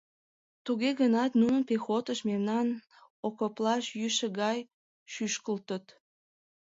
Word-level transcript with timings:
Туге 0.65 0.89
гынат 1.01 1.31
нунын 1.41 1.63
пехотышт 1.69 2.23
мемнан 2.29 2.67
окоплаш 3.27 3.85
йӱшӧ 3.99 4.27
гай 4.41 4.57
шӱшкылтыт. 5.13 5.85